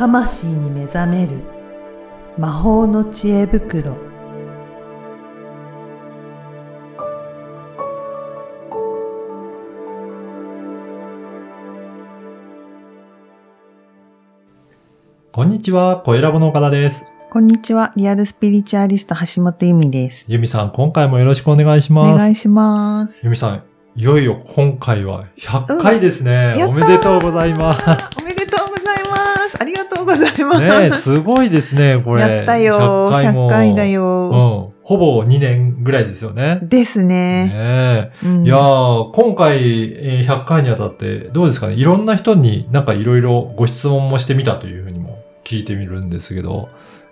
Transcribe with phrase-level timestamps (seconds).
[0.00, 1.32] 魂に目覚める
[2.38, 3.98] 魔法の知恵袋
[15.32, 17.04] こんにちは、声ラボの岡田です。
[17.28, 17.92] こんにちは。
[17.94, 20.24] リアルスピリチュアリスト橋本由美です。
[20.28, 22.16] ゆみさん、今回もよろしくお願いしおます。
[22.16, 23.20] 願いします。
[23.22, 23.62] ゆみさん、
[23.96, 26.32] いよいよ今回は100回ですね。
[26.32, 28.20] やったーおめでとうございます。
[30.20, 30.60] ございます。
[30.60, 32.20] ねえすごいですね、これ。
[32.20, 32.78] やったよ。
[32.78, 33.48] 100回も。
[33.48, 34.72] 100回だうよ。
[34.76, 34.80] ん。
[34.82, 36.58] ほぼ2年ぐらいですよね。
[36.62, 37.48] ですね。
[37.48, 41.74] ねうんえいやー、今回えー100回にあたってどうですかね？
[41.74, 46.68] いろんな人になんかいろいろご質問もしてみたというふうにも聞いてみるんですけど、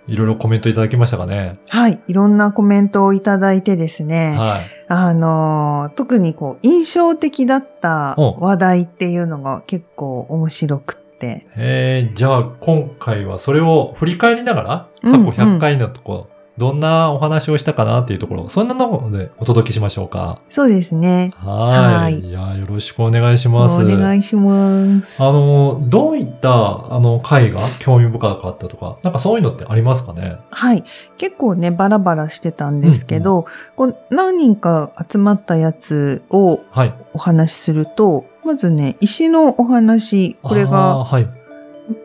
[0.09, 1.59] いろいろコメントいただきましたかね？
[1.69, 2.01] はい。
[2.09, 4.35] いろんなコメントをいただいてですね。
[4.37, 4.61] はい。
[4.89, 11.08] あのー特にこう、印象的だったお話題っていうのが結構面白くって。
[11.57, 20.41] えー、じゃあ今回はそれを振り返りながら、うん過去100回のところ、どんなお話をしたかなっていうところ、そんなのでお届けしましょうか。
[20.51, 21.33] そうですね。
[21.37, 21.55] は。
[22.03, 23.85] はいいいや、よろしくお願いしおます。
[23.85, 25.23] 願いします。
[25.23, 30.39] あの、どういった、あの、回が興味深かったとか、なんかそういうのってありますかね？
[30.51, 30.83] はい。
[31.17, 36.95] 結構ね、バラバラしてたんですけど、こう何人か集まったやつをはい。
[37.15, 41.29] お話しすると、まずね、石のお話、これがはい。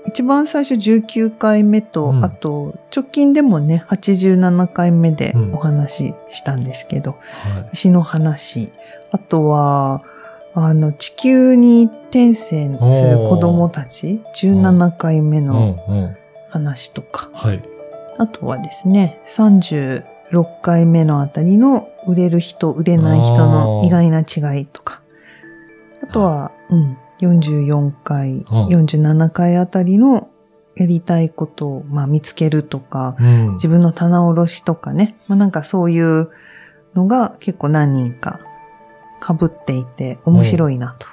[0.07, 7.69] 一番最初19回目と、うんあと直近でもね、87回目でうんお話ししたんですけど、はい。
[7.71, 8.73] 石の話、
[9.11, 10.01] あとは、
[10.53, 16.17] あの、地球に転生する子供たち、17回目うん、のうん。
[16.49, 17.63] 話とか、はい。
[18.17, 20.03] あとはですね、36
[20.61, 25.02] 回目のあたりの売れる人、売れない人の意外な違いとか。
[26.03, 30.29] あとは、うん、44回、うん47回あたりの
[30.75, 33.51] やりたいことを、まあ、見つけるとか、うん。
[33.53, 36.31] 自分の棚卸しとかね、まあ、なんかそういう
[36.95, 38.39] のが結構何人か
[39.25, 41.07] 被っていて面白いなと。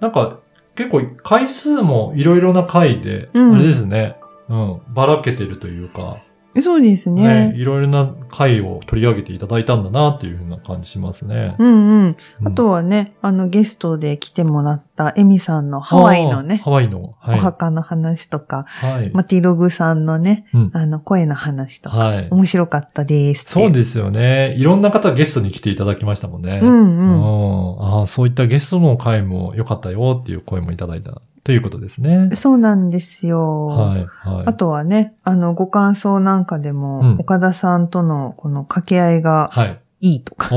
[0.00, 0.38] なんか、
[0.74, 4.16] 結構回数もいろいろな回で、うんあれですね。
[4.48, 4.80] うん。
[4.88, 6.16] ばらけてるというか、
[6.62, 7.56] そうですね、ね。
[7.56, 11.56] いろいろな回を取り上げていただいたんだなっていうふうな感じしますね。
[11.58, 12.06] うんうん。
[12.06, 17.14] うんあとはね、あのゲストで来てもらったエミさんのハワイのね、ハワイの。
[17.18, 17.38] はい。
[17.38, 19.10] お墓の話とか、はい。
[19.12, 22.28] マティログさんのね、うんあの声の話とか、はい。
[22.30, 23.46] 面白かったです。
[23.48, 24.54] そうですよね。
[24.56, 26.60] いろんな方ゲストに来ていただきましたもんね。
[26.62, 27.20] うんうん。
[27.20, 32.30] うんああそういったゲストの回も良かったよっていう声もいただいたということですね。
[32.34, 33.66] そうなんですよ。
[33.66, 34.46] はい、はい。
[34.46, 39.80] あとはね、あの、ご感想なんかでも、うん岡田さんとのこの掛け合いがはい。
[40.00, 40.50] いいとか、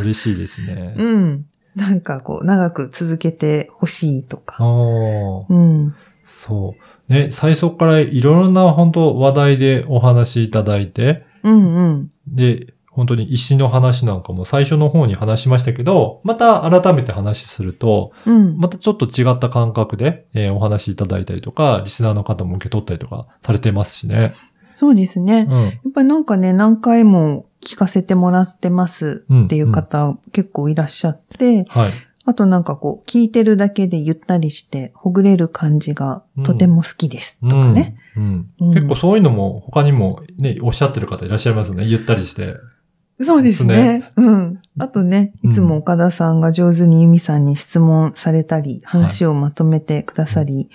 [0.00, 0.94] 嬉しいですね。
[0.98, 1.44] うん。
[1.76, 4.56] なんかこう、長く続けてほしいとか。
[4.64, 5.94] うん。
[6.24, 6.74] そ
[7.10, 7.12] う。
[7.12, 12.10] ね、最初からいろいろな本当話題でお話しいただいて、うんうん。
[12.26, 18.58] で、本当に石の話なんかも最初の方に話しましたけど、また改めて話すると、うん。
[18.58, 24.34] またちょっと違った感覚で、えーお話しいただいたりとか、リスナーの方も受け取ったりとかされてますしね。
[24.74, 25.46] そうですね。
[25.50, 25.62] うん。
[25.64, 31.92] やっぱりなんかね、何回も聞かせてもらってますっていう方、結構いらっしゃって、はい。
[32.24, 37.96] あとなんかこう、聞いてるだけでゆったりして、ほぐれる感じがとても好きですとかね。
[38.16, 38.50] うん。
[38.60, 41.84] うん結構そういうのも他にもね、おっしゃってる方いらっしゃいますね。
[41.84, 42.54] ゆったりして。
[43.24, 44.10] そうですね。
[44.16, 44.60] うん。
[44.78, 50.70] あとね、いつも岡田さんが上手に由美さんに質問されたり、話をまとめてくださり、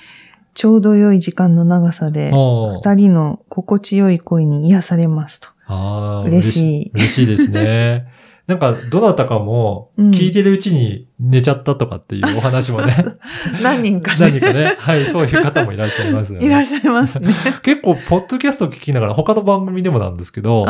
[0.53, 5.50] ちょうど良い時間の長さで、二人の心地よい声に癒されますと。
[6.25, 8.08] 嬉しい嬉しいですね。
[8.47, 12.96] なんか、どなたかも、うん聞いてるうちに寝ちゃったとかっていうお話もね、
[13.62, 14.31] 何人かね。
[14.31, 16.46] 何かね、はい、そういう方もいらっしゃいますよね。
[16.46, 17.34] いらっしゃいますね。
[17.62, 20.66] 結構、ポッドキャスト聞きながら、他の番組でもなんですけど。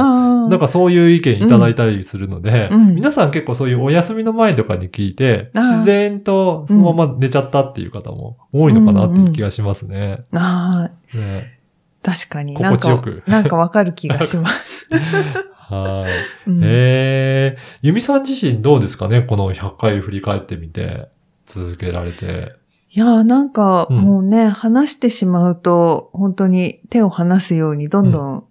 [0.49, 10.25] なんかそういう意見いただいたりするので、うん皆さん結構そういうお休みの前とかに聞いて、自然とそのまま寝ちゃったっていう方も多いのかなっていう気がしますね。
[10.33, 11.59] ああ、ね
[12.01, 14.87] 確かになんか心地よく、なんかわかる気がします。
[15.69, 16.05] は
[16.45, 16.49] い。
[16.49, 19.21] うんええゆみさん自身どうですかね？
[19.21, 21.09] この100回振り返ってみて、
[21.45, 22.53] 続けられて。
[22.89, 23.97] いやーなんかうん。
[23.97, 28.43] もうね、話してしまうと、本当に手を離すようにどんどん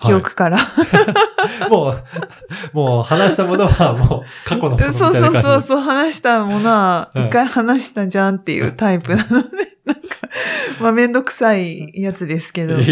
[0.00, 0.58] 記憶から、
[1.70, 2.02] もう、
[2.72, 5.48] もう話したものはもう過去のものみたそういな感じ。
[5.48, 9.77] そうそうそう、話したものはうん一回話したじゃんっていうタイプなので、
[10.80, 12.84] まあめんどくさいやつですけど、あの、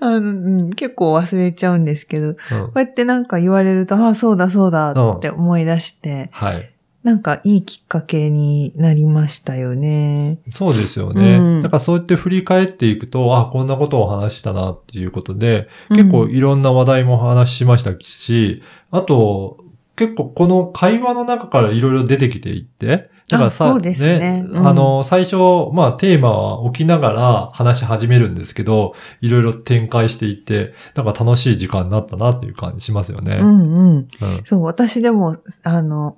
[0.00, 0.22] あの、う
[0.68, 2.64] ん、結構忘れちゃうんですけど、こうん。
[2.64, 6.70] うやってなんか言われると、ああ、そうだそうだって思い出して、はい。
[7.04, 10.40] なんかいいきっかけになりましたよね。
[10.50, 11.36] そうですよね。
[11.36, 11.62] うん。
[11.62, 19.58] だからそうやって振り返っていくと、あ、こんなことを話したなっていうことで、結構いろんな話題も話しましたし、あと、
[19.96, 25.36] 結構この会話の中からいろいろ出てきていって、だからさ、あそうですねうんあの、最初、
[25.72, 33.36] まあテーマは置きながら話し始めるんですけど、いろいろ展開していって、なんか楽しい時間になったなっていう感じしますよね。
[33.36, 33.96] うんうん。
[33.96, 34.08] うん。
[34.44, 36.16] そう、私でも、あの、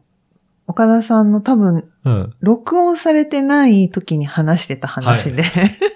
[0.69, 2.35] 岡田さんの多分、うん。
[2.41, 5.43] 録音されてない時に話してた話で、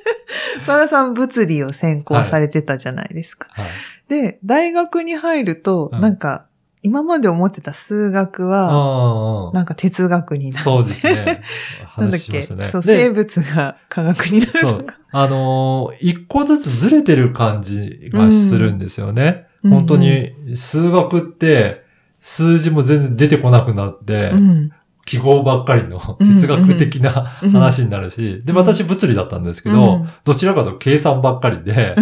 [0.65, 3.47] 岡田さん物理を専攻されてたじゃないですか。
[3.53, 3.67] はい。
[4.09, 6.47] で、大学に入ると、うんなんか、
[6.85, 9.51] 今まで思ってた数学は。
[9.55, 10.63] なんか哲学になる。
[10.65, 11.43] そうですね。
[11.97, 12.43] なんだっけ？
[12.43, 14.99] そう、で生物が科学になるとか。。
[15.11, 19.47] あのー一個ずつずれてる感じがするんですよね。
[19.63, 21.85] うん本当に、数学って、
[22.21, 24.71] 数字も全然出てこなくなって、うん。
[25.05, 31.95] 記号ばっかりのうん哲学的な話になるし、で、うん私物理だったんですけど、うんどちらかと計算ばっかりで、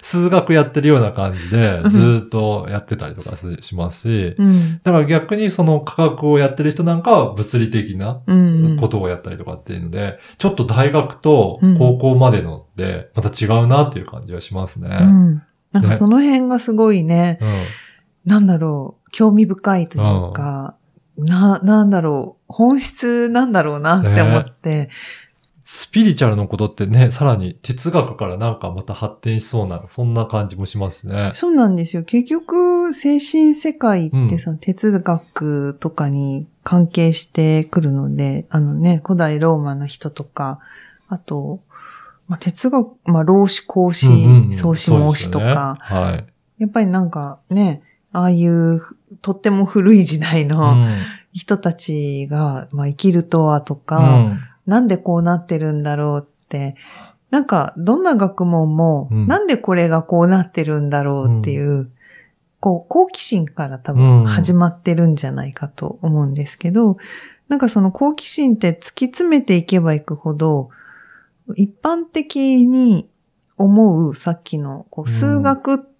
[0.00, 4.80] 数学やってるような感じでう、んずーっとやってたりとかししますし、うん。
[4.82, 8.76] だから逆にその科学をやってる人なんかは物理的なうん。
[8.78, 14.96] ことをやったりとかっていうので、ちょっと大学とうん高校までのって、また違うなっていう感じはしますね。
[15.00, 15.42] うん。
[15.72, 17.48] なんかねその辺がすごいね、うん。
[18.24, 20.76] なんだろう、興味深いというか、
[21.16, 24.88] な、なんだろう、本質なんだろうなって思って、
[25.64, 31.30] スピリチュアルのことってね、さらに哲学からなんかまた発展しそうな、そんな感じもしますね。
[31.34, 32.02] そうなんですよ。
[32.02, 34.28] 結局、精神世界っうん。
[34.28, 40.58] てその哲学とかに関係してくるので、あのね、古代ローマの人とか、
[41.08, 41.60] あと、
[42.28, 44.52] まあ、哲学、まあ、老子、孔子、うんうんうん。
[44.52, 45.96] 創始、孟子とか、ね。
[45.96, 46.26] はい。
[46.58, 47.82] やっぱりなんかね、
[48.12, 48.82] ああいう
[49.20, 50.98] とっても古い時代うのん。
[51.32, 54.40] 人たちが、まあ、生きるとはとうか、ん。
[54.66, 56.76] なんでこうなってるんだろうって、
[57.30, 59.26] なんか、どんな学問も、うん。
[59.26, 61.90] なんでこれがこうなってるんだろうっていう、
[62.60, 63.98] こう、好奇心から多うん。
[63.98, 66.98] 分始まってるんじゃないかと思うんですけど、
[67.48, 70.68] なんかその好奇心って突き詰めていけばいくほど、
[71.56, 73.08] 一般的に
[73.56, 75.91] 思うさっきの、こう、うん数学って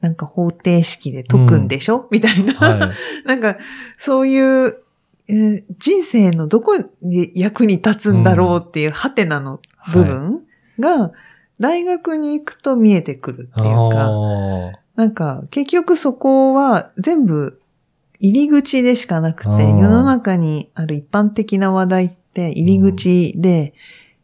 [0.00, 2.52] なんか方程式で解くんでしょ、みたいな。
[2.54, 2.90] はい。
[3.26, 3.56] なんか、
[3.98, 4.38] そうい
[4.68, 4.76] う、
[5.28, 6.72] えー人生のどこ
[7.02, 9.60] に役に立つんだろうっていうハテナの
[9.92, 10.44] 部分
[10.78, 11.12] が、
[11.60, 17.60] 大学に行くと見えてくるっていうか、あなんか、結局そこは全部
[18.18, 23.72] 入り口でしかなくて、世の中にある一般的な話題って入り口で、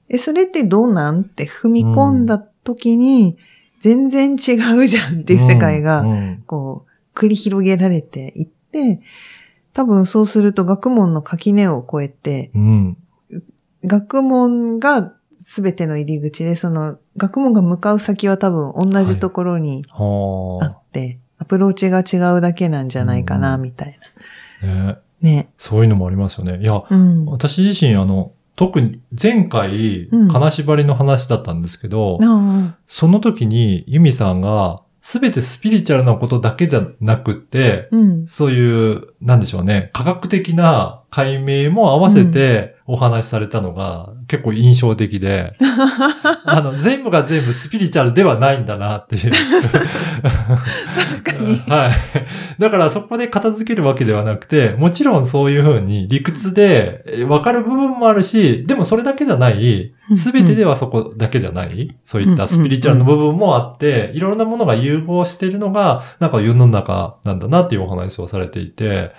[0.09, 1.21] え、それってどうなん？
[1.21, 3.37] って踏み込んだ時に、
[3.81, 6.05] 全然違うじゃんっていう世界が、
[6.47, 9.01] こう、繰り広げられていって、
[9.73, 12.97] 多分そうすると学問の垣根を越えて、うん。
[13.85, 23.99] 学問が全ての入り口で、その学問が向かう先は多分同じところにあはって、アプローチが違うだけなんじゃないかな、うんみたい
[24.63, 24.67] あ。
[24.67, 24.75] ね。
[24.75, 24.99] な。
[25.23, 25.49] ね。
[25.57, 26.59] そういうのもありますよね。
[26.61, 27.25] いや、うん。
[27.27, 30.29] 私自身、あの、特に前回、うん。
[30.29, 38.27] 金縛りの話だったんですけど、あその時にユミさんが、すべてスピリチュアルなことだけじゃなくって、あうん。
[38.27, 45.53] そういう、なんでしょうね、科学的な解明も合わせてお話しされたのが結構印象的で、
[46.45, 49.31] あの、全部が全部スピリチュアルではないんだなっていう。
[49.31, 49.43] 確
[51.39, 51.57] かに。
[51.71, 51.93] はい。
[52.59, 69.13] だからそこで片付けるわけではなくて、もちろんそういうふうに理屈でえ分かる部分もあるし、でもそれだけじゃない、すべてではそこだけじゃない、そういったスピリチュアルの部分もあって、いろんなものが融合しているのが、なんか世の中なんだなっていうお話をされていて、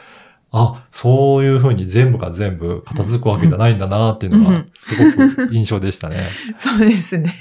[0.51, 4.96] あ、そういうふうに全部が全部片付くわけじゃないんだなっていうのがうん、す
[5.36, 6.17] ごく印象でしたね。
[6.58, 7.38] そうですね。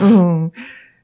[0.00, 0.42] うん。
[0.42, 0.52] うん。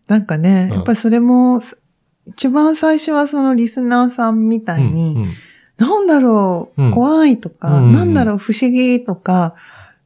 [0.08, 1.78] なんかね、うんやっぱりそれも、す
[2.26, 5.32] 一番最初はそのリスナーさんみたいに、うんうん
[5.76, 9.56] なんだろう、うん怖いとか、うんなんだろう、不思議とか、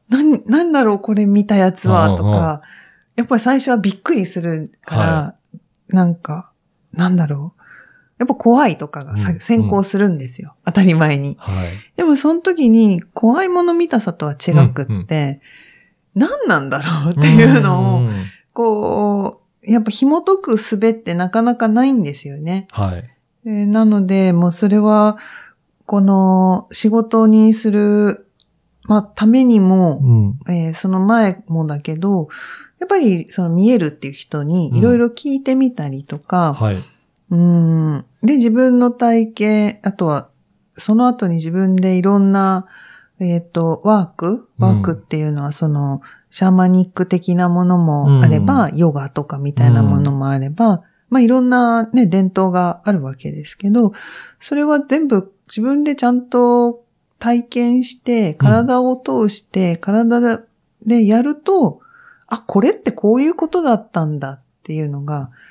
[0.09, 2.62] なん、なんだろう、これ見たやつは、とか、
[3.16, 5.35] やっぱり最初はびっくりするから、は
[5.88, 6.52] なんか、
[6.95, 7.58] なんだろう。
[8.19, 10.55] やっぱ怖いとかが先行するんですよ。
[10.65, 11.37] 当たり前に。
[11.39, 11.71] はい。
[11.97, 15.41] でもその時に怖いもの見たさとは違くって、
[16.15, 22.67] 何なんだろうっていうのを、んこう、やっぱ紐解く術ってなかなかないんですよね。
[22.73, 23.11] はい。
[23.47, 25.17] えーなので、もうそれは、
[25.87, 28.27] この仕事にする、
[28.85, 30.53] まあ、ためにも、うん。
[30.53, 32.29] えーその前もだけど、
[32.81, 36.83] やっぱりその見えるっていう人にいろいろ聞いてみたりとか、はい。
[37.31, 40.29] うん、で、自分の体験、あとは、
[40.77, 42.67] その後に自分でいろんな、
[43.21, 53.93] えっ、と、ワークワークっていうのはその、シャーマニック的なものもあれば、ヨガとかみたいなものもあれば、まあいろんなね、伝統があるわけですけど、
[54.41, 56.85] それは全部自分でちゃんと
[57.19, 60.45] 体験して、体を通して、体
[60.85, 61.81] でやると、
[62.27, 65.48] あ、これってこういうことだったんだっていうのが、え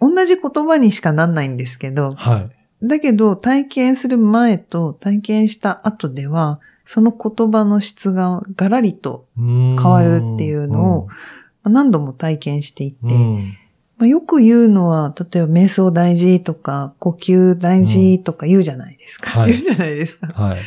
[0.00, 2.48] 同じ言葉にしかなんないんですけど、は
[2.82, 2.86] い。
[2.86, 11.14] だけど体験する前と体験した後では、その言葉の質がガラリと変変わるっていうのを、ま
[11.64, 13.56] あ何度も体験していて、うん
[14.02, 19.30] まあ、よく言うのは、例えば瞑想大事とか、呼吸大事とか言うじゃないですか。
[19.30, 20.32] はい 言うじゃないですか。
[20.32, 20.58] はい。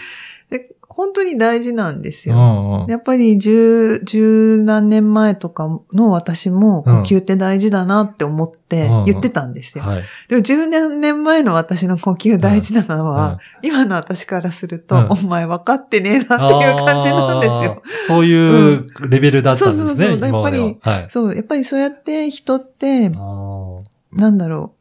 [0.95, 2.37] で本当に大事なんですうよ。
[2.37, 9.83] んうんやっぱり十、十何年前とかの私も呼吸って大事だなって思って言ってたんですよ。
[9.83, 10.03] はい。
[10.27, 17.81] でも十何年前の私の呼吸大事なのは、今の私からすると、うんお前分かってねえなっていう感じなんですよ。
[18.07, 21.07] そういうレベルだったんですね、そうそうそうやっはい。
[21.09, 24.73] そう、やっぱりそうやって人って、なんだろ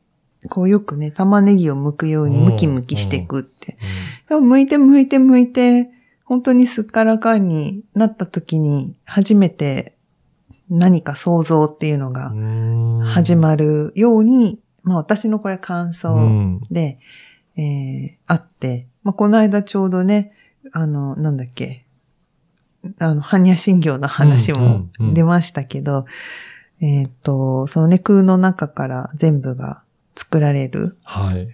[0.45, 3.77] う、こうよくね、玉ねぎを剥くようにムキムキしていくって。
[4.29, 5.91] でも剥いて剥いて剥いて、
[6.35, 9.95] 本当にすっからかんになった時に、初めて
[10.69, 13.01] 何か想像っていうのがうん。
[13.05, 16.61] 始まるように、まあ私のこれ感う想ん。
[16.73, 16.99] で、
[17.57, 20.33] えーあって、まあこの間ちょうどね、
[20.73, 21.87] あの、なんだっけ、
[22.99, 24.65] あの、般若心経の話もうん
[24.99, 25.15] うんうん。
[25.15, 26.05] 出ましたけど、
[26.81, 29.85] えっ、と、そのね、空の中から全部が
[30.17, 31.45] 作られるはい。
[31.45, 31.47] っ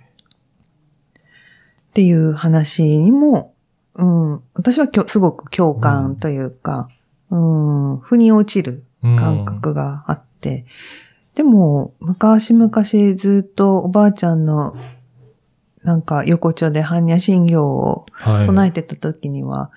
[1.93, 3.53] ていう話にも、
[3.95, 6.89] うん、私はきょすごく共感というか、
[7.31, 7.37] う
[7.95, 10.65] ん、腑に落ちる感覚があって、
[11.35, 14.75] でも、昔々ずっとおばあちゃんの、
[15.83, 18.47] なんか横丁で般若心経をはい。
[18.47, 19.71] 唱えてた時には、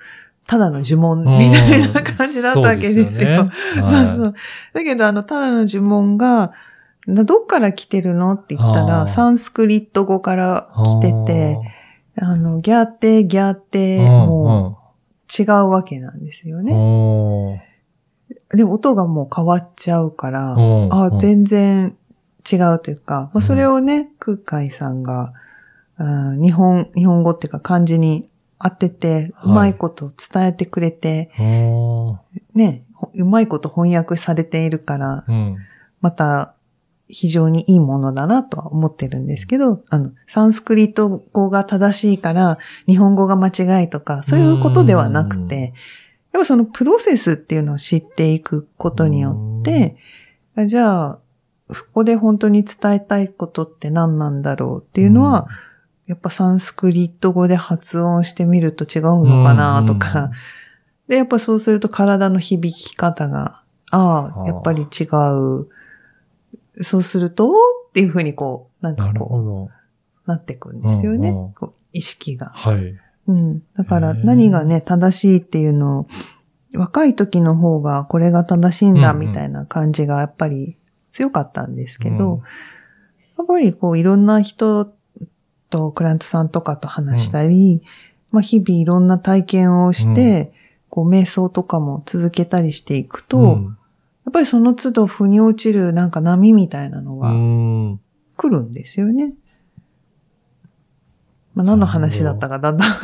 [0.47, 3.41] ただの呪文みたいな感じだったわけですよ。
[3.41, 3.49] うん。
[3.49, 4.33] そう そう。
[4.73, 6.51] だけど、あの、ただの呪文が、
[7.07, 11.59] などっから来てるのって言ったら、サンスクリット語から来てて、
[12.15, 14.77] あの、ギャーテー、ギャーテーも
[15.37, 17.69] 違うわけなんですようん、ね。
[18.49, 21.19] でも音がもう変わっちゃうから、うんあうん。
[21.19, 21.97] 全然
[22.51, 25.33] 違うというか、まあ、それをね、空海さんが、
[25.97, 28.29] 日本、日本語っていうか漢字に
[28.59, 29.31] 当てて、はい。
[29.45, 32.17] うまいこと伝えてくれて、おー。
[32.53, 35.57] ね、ほうまいこと翻訳されているから、うん。
[36.01, 36.53] また
[37.07, 42.57] 非常にいいものだなとは思ってるんですけど、あの、サンスクリット語が正しいから
[42.87, 45.73] 日本語が間違いとか、そういうことではなくて、
[46.31, 49.97] やっぱそのプロセスっていうのを知っていくことによって、
[50.65, 51.19] じゃあ、
[51.71, 55.47] そこで本当に伝えたいことって何なんだろうっていうのは、
[56.07, 60.31] やっぱサンスクリット語で発音してみると違うのかなとか、
[61.07, 65.67] で、やっぱそうすると体の響き方が、ああ、やっぱり違う。
[66.81, 69.83] そうすると、っていうふうにこう、なんかこう。
[70.25, 71.29] なってくんですよね。
[71.29, 72.51] うんうんこう意識が。
[72.55, 72.95] はい。
[73.27, 73.61] うん。
[73.75, 76.07] だから何がね、正しいっていうのを、
[76.73, 80.75] 若い時の方がこれが正しいんだうんうんみたいな感じがやっぱり
[81.11, 82.41] 強かったんですけど、うん
[83.35, 84.93] やっぱりこういろんな人
[85.69, 87.81] とクライアントさんとかと話したり、
[88.31, 90.53] まあ日々いろんな体験をして、
[90.87, 93.77] こう瞑想とかも続けたりしていくと、うん
[94.25, 97.99] やっぱりその都度腑に落ちるなんか波みたいなのうがん。
[98.35, 99.33] 来るんですよね。
[101.53, 102.97] まあ何の話だったかだんだん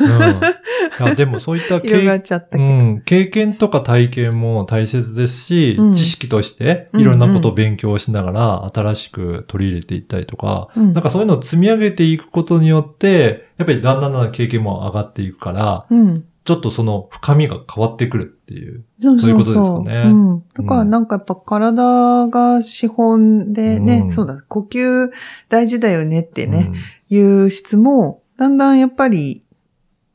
[1.08, 2.62] うんでもそういった 経ちゃったけど。
[2.62, 16.24] うん、経験とか体験も大切ですし、うん知識としていろんなことを勉強しながら新しく取り入れていったりとか、うんなんかそういうのを積み上げていくことによって、やっぱりだんだんだんだん経験も上がっていくから、うん。
[16.44, 18.84] ちょっとその深みが変わってくるっていう。
[18.98, 20.10] そうそういうことですかね。
[20.10, 20.44] うん。
[20.54, 24.10] だからなんかやっぱ体が資本でね、うん。
[24.10, 25.10] そうだ、呼吸
[25.48, 26.52] 大事だよねってうん。
[26.52, 26.72] ね、
[27.08, 29.44] いう質も、だんだんやっぱり、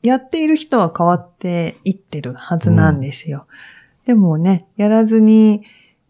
[0.02, 3.46] やっている人は変わっていってるはずなんですよ。
[4.04, 5.62] でもね、やらずに、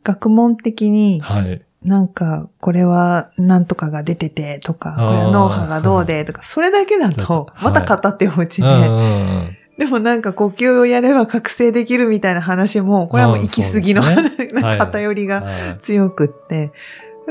[0.02, 1.62] 学問的に、はい。
[1.82, 7.64] なんか、これはなんとかが出ててとか、これは脳波がどうでとか、それだけだと、はい。
[7.64, 9.02] また片手落ちで、うんうんう
[9.50, 14.48] ん でもなんか呼吸をやれば覚醒できるみたいな話も、これはもう行き過ぎの、ね。
[14.78, 15.78] 偏りがはい。
[15.80, 16.72] 強くって、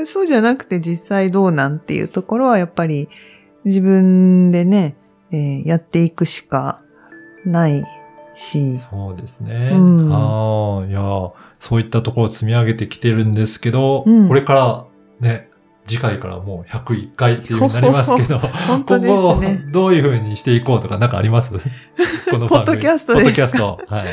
[0.04, 3.08] そうじゃなくて実際どうなんっていうところはやっぱり
[3.64, 4.96] 自分でね、
[5.32, 6.80] えーやっていくしか
[7.44, 7.82] ない
[8.34, 9.70] し、そうですね。
[9.72, 10.12] うん。
[10.12, 11.00] ああ、いや、
[11.58, 14.28] そういったところを積み上げてきてるんですけど、うん。
[14.28, 14.84] これから
[15.20, 15.48] ね、
[15.86, 19.62] 次回からもう101回っていう風になりますけど、 本当です今後ね。
[19.72, 21.50] どういう風にしていこうとかなんかあります？
[22.30, 23.78] このポッドキャストですかポッドキャスト。
[23.94, 24.06] はい。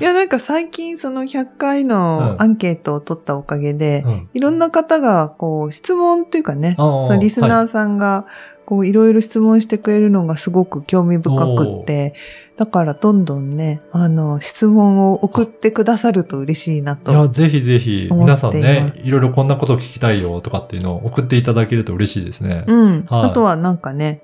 [0.00, 8.24] いや、なんか最近その100回のアンケートを取ったおかげで、うんいろんな方が、こう、質問っていうかね、あーそのリスナーさんが、
[8.72, 12.14] こう、いろいろ質問してくれるのがすごく興味深くって、
[12.56, 17.28] だからどんどんね、あの、質問を送ってくださると嬉しいないや、と。
[17.28, 22.64] ぜひぜひ、皆さんいね、いろいろこんなこと聞きたいよとかっていうのを送っていただけると嬉しいですね。
[22.66, 23.04] うん。
[23.10, 24.22] はいあとはなんかね、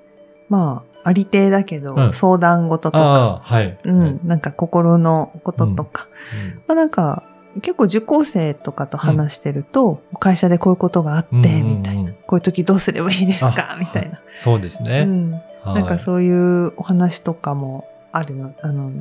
[0.49, 3.77] まあ、ありていだけど、うん相談事とか、はい。
[3.83, 6.07] うん、はいなんか心のこととか、
[6.55, 7.21] うんまあなんか、
[7.55, 12.11] 結構受講生とかと話してると、会社でこういうことがあって、うんうんうんみたいな。
[12.27, 13.75] こういう時どうすればいいですか？
[13.79, 14.19] みたいな。
[14.39, 15.01] そうですね。
[15.01, 15.31] うん。
[15.31, 15.39] は
[15.73, 18.91] いなんかそういうお話とかもあるの、あの、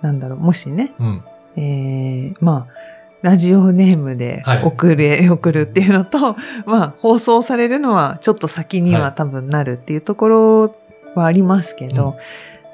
[0.00, 1.24] なんだろう、もしね、うん。
[1.56, 2.72] えー、まあ、
[3.20, 6.36] ラジオネームではい送れ、送るっていうのと、
[6.66, 10.74] まあ、放送されるのはちょっと先にははい多分なるっていうところ
[11.14, 12.16] はありますけど、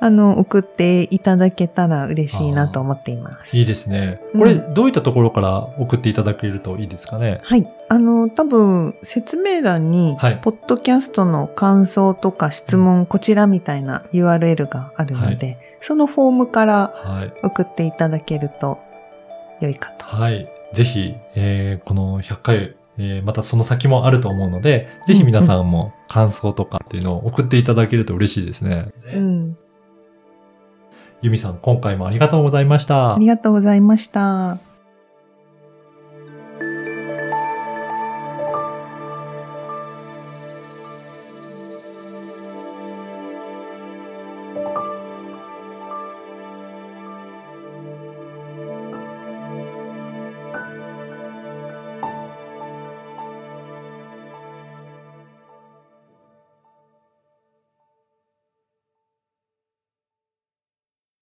[0.00, 3.56] あの、送っていただけたら嬉しいなと思っています。
[3.58, 4.20] いいですね。
[4.32, 7.38] うんこれ、どういったところから送っていただけるといいですかね？
[7.42, 7.68] はい。
[7.88, 17.32] あの、多分、説明欄に、はいポッドキャストの感想とか質問、こちらみたいな URL があるので、そのフォームからはい。
[17.42, 18.78] 送っていただけると
[19.60, 20.04] 良いかと。
[20.06, 20.48] はい。
[20.72, 28.88] ぜひ、えーこの100回、えーまたその先もあると思うので、ぜひ皆さんも感想とかっていうのを送っていただけると嬉しいですね。
[29.14, 29.56] うん。
[31.20, 33.26] 由美さん、今回もありがとうございましたあり。
[33.26, 34.67] がとうございました。